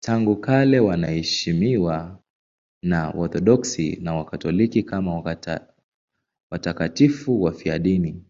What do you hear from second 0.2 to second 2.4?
kale wanaheshimiwa